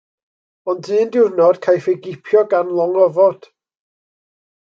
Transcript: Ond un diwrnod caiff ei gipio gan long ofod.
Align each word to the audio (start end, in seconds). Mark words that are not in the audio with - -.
Ond 0.71 0.87
un 0.99 1.11
diwrnod 1.15 1.59
caiff 1.65 1.89
ei 1.93 1.99
gipio 2.07 2.43
gan 2.55 2.73
long 2.79 2.99
ofod. 3.05 3.47